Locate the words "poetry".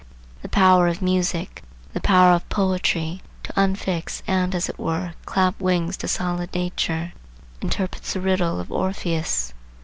2.49-3.21